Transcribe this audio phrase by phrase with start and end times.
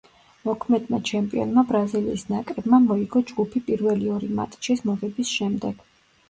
[0.47, 5.87] მოქმედმა ჩემპიონმა ბრაზილიის ნაკრებმა მოიგო ჯგუფი პირველი ორი მატჩის მოგების შემდეგ.